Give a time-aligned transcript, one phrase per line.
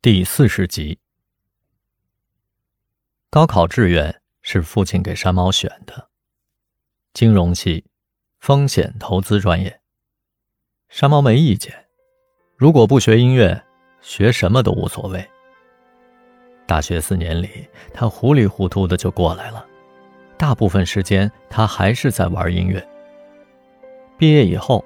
[0.00, 1.00] 第四十集。
[3.30, 6.08] 高考志愿是父亲给山猫选的，
[7.12, 7.84] 金融系，
[8.38, 9.80] 风险投资专业。
[10.88, 11.88] 山猫没意见，
[12.56, 13.60] 如果不学音乐，
[14.00, 15.28] 学什么都无所谓。
[16.64, 19.66] 大学四年里，他糊里糊涂的就过来了，
[20.36, 22.88] 大部分时间他还是在玩音乐。
[24.16, 24.84] 毕业以后，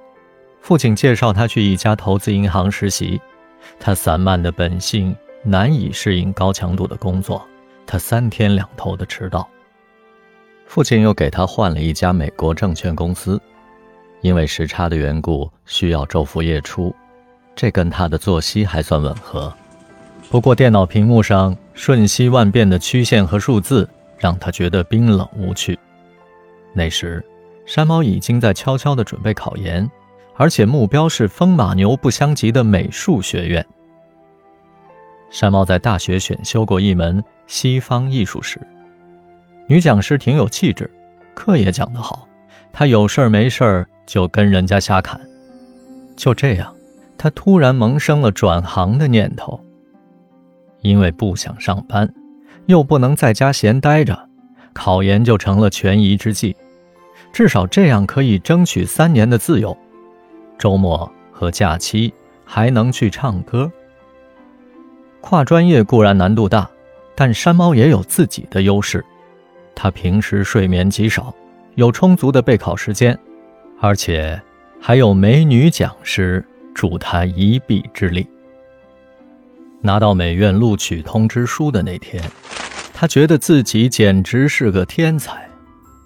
[0.63, 3.21] 父亲介绍他去一家投资银行实习。
[3.79, 7.47] 他散漫的本性难以适应高强度的工作，
[7.87, 9.49] 他三天两头的迟到。
[10.67, 13.41] 父亲又给他换了一家美国证券公司，
[14.21, 16.95] 因为时差的缘故需要昼伏夜出，
[17.55, 19.53] 这跟他的作息还算吻合。
[20.31, 25.79] 不过电脑屏幕上瞬息万变的曲线和数字让他觉得冰冷无趣。
[26.73, 27.23] 那时，
[27.67, 29.91] 山猫已经在悄悄地准备考研。
[30.37, 33.65] 而且目标是风马牛不相及的美术学院。
[35.31, 38.61] 山猫在大学选修过一门西方艺术史，
[39.67, 40.91] 女讲师挺有气质，
[41.35, 42.29] 课也讲得好。
[42.73, 45.21] 他有事儿没事儿就跟人家瞎侃。
[46.17, 46.75] 就这样，
[47.17, 49.59] 他突然萌生了转行的念头。
[50.81, 52.13] 因为不想上班，
[52.67, 54.29] 又不能在家闲待着，
[54.73, 56.57] 考研就成了权宜之计。
[57.33, 59.77] 至少这样可以争取三年的自由。
[60.63, 63.69] 周末和假期还能去唱歌。
[65.21, 66.71] 跨专业固然难度大，
[67.17, 69.05] 但山猫也有自己的优势。
[69.75, 71.35] 他平时睡眠极少，
[71.75, 73.19] 有充足的备考时间，
[73.81, 74.41] 而且
[74.81, 78.25] 还有美女讲师助他一臂之力。
[79.81, 82.23] 拿到美院录取通知书的那天，
[82.95, 85.45] 他觉得自己简直是个天才，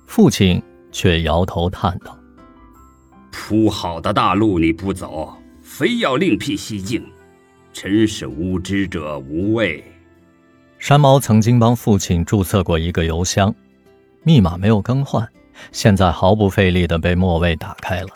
[0.07, 2.17] 父亲却摇头叹道。
[3.48, 7.08] 铺好的大路你不走，非要另辟蹊径，
[7.72, 9.84] 真是无知者无畏。
[10.80, 13.55] 山猫曾经帮父亲注册过一个邮箱，
[14.24, 15.24] 密码没有更换，
[15.70, 18.08] 现在毫不费力地被莫位打开了。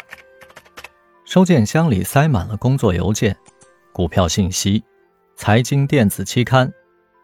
[1.24, 3.36] 收件箱里塞满了工作邮件、
[3.92, 4.82] 股票信息、
[5.36, 6.69] 财经电子期刊、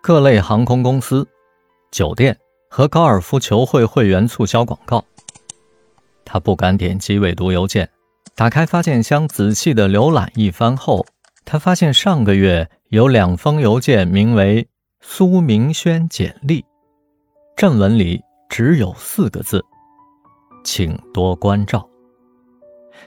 [0.01, 1.27] 各类航空公司、
[1.91, 2.39] 酒店
[2.71, 5.05] 和高尔夫球会会员促销广告。
[6.25, 7.89] 他不敢点击未读邮件，
[8.37, 11.07] 打开发件箱，仔细的浏览一番后，
[11.47, 14.69] 他发现上个月有两封邮件，名为
[15.01, 16.63] “苏明轩简历”，
[17.57, 19.65] 正文里只有四个字
[20.63, 21.89] ：“请多关照。”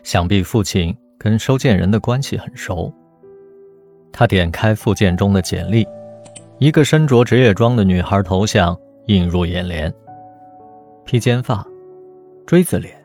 [0.01, 2.91] 想必父亲跟收件人的关系很熟。
[4.11, 5.87] 他点开附件中的简历，
[6.57, 8.75] 一个身着职业装的女孩头像
[9.05, 9.93] 映入眼帘，
[11.05, 11.63] 披肩发，
[12.47, 12.97] 锥子脸。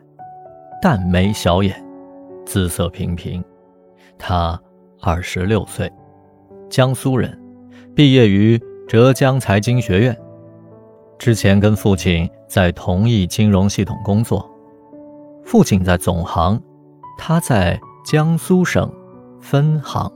[0.81, 1.84] 淡眉小眼，
[2.45, 3.43] 姿色平平。
[4.17, 4.59] 他
[5.01, 5.91] 二十六岁，
[6.69, 7.37] 江苏人，
[7.93, 10.17] 毕业于浙江财经学院。
[11.17, 14.49] 之前跟父亲在同一金融系统工作，
[15.43, 16.61] 父亲在总行，
[17.17, 18.91] 他在江苏省
[19.39, 20.11] 分行。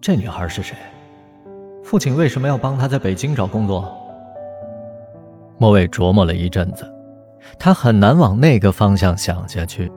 [0.00, 0.76] 这女孩是谁？
[1.82, 3.92] 父亲为什么要帮她在北京找工作？
[5.58, 6.84] 莫蔚琢磨了一阵子。
[7.58, 9.90] 他很难往那个方向想下去。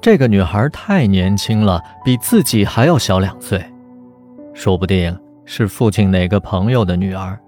[0.00, 3.64] 这个女孩太年轻了，比自己还要小两岁，
[4.54, 7.38] 说不定是父亲哪个朋友的女儿。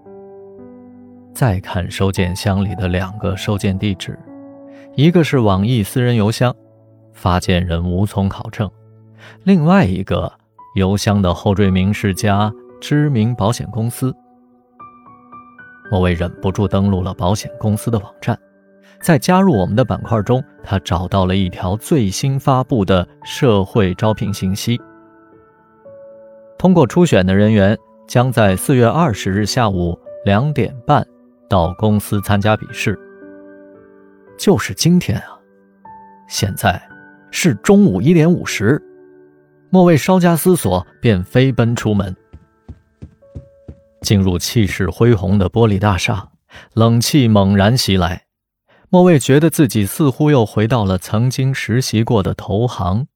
[1.35, 4.19] 再看收件箱里的两个收件地址，
[4.95, 6.55] 一个是网易私人邮箱，
[7.13, 8.69] 发件人无从考证；
[9.45, 10.31] 另外一个
[10.77, 14.15] 邮箱的后缀名是家知名保险公司。
[15.91, 18.39] 莫蔚忍不住登录了保险公司的网站。
[19.03, 24.81] 在加入我们的板块中，他找到了一条最新发布的社会招聘信息：
[26.57, 27.77] 通过初选的人员
[28.07, 31.05] 将在四月二十日下午两点半
[31.49, 32.97] 到公司参加笔试。
[34.39, 35.39] 就是今天啊！
[36.29, 36.81] 现在
[37.33, 38.81] 是中午一点五十。
[39.69, 42.15] 莫蔚稍加思索，便飞奔出门，
[44.01, 46.29] 进入气势恢宏的玻璃大厦，
[46.75, 48.23] 冷气猛然袭来。
[48.93, 53.07] 莫蔚觉得自己似乎又回到了曾经实习过的投行，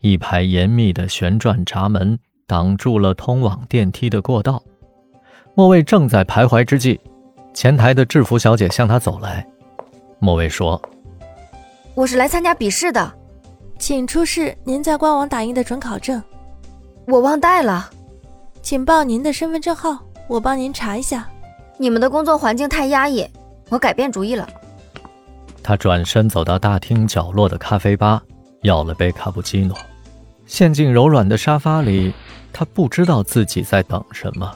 [0.00, 4.62] 一排严密的旋转闸门挡住了通往电梯的过道。
[5.54, 6.98] 莫蔚正在徘徊之际，
[7.52, 9.46] 前台的制服小姐向他走来。
[10.18, 10.80] 莫蔚说
[11.94, 13.12] ：“我是来参加笔试的，
[13.78, 16.22] 请出示您在官网打印的准考证。
[17.06, 17.90] 我忘带了，
[18.62, 21.28] 请报您的身份证号，我帮您查一下。
[21.76, 23.28] 你们的工作环境太压抑，
[23.68, 24.48] 我改变主意了。”
[25.66, 28.22] 他转身走到大厅角落的咖啡吧，
[28.62, 29.76] 要了杯卡布奇诺，
[30.46, 32.14] 陷进柔软的沙发里，
[32.52, 34.48] 他不知道自己在等什么，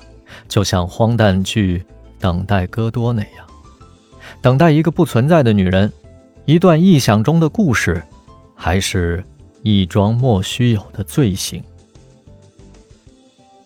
[0.47, 1.79] 就像荒诞剧
[2.21, 3.45] 《等待戈多》那样，
[4.41, 5.93] 等待一个不存在的女人，
[6.45, 8.01] 一段臆想中的故事，
[8.55, 9.25] 还是
[9.65, 11.61] 一桩莫须有的罪行。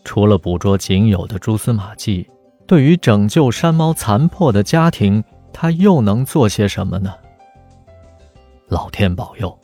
[0.02, 2.26] 除了捕捉仅有的蛛丝马迹，
[2.66, 7.12] 对于拯救山猫残破的家庭，他又能做些什么呢？
[8.74, 9.56] 老天保佑，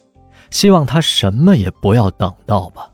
[0.52, 2.88] 希望他什么也不要等到吧。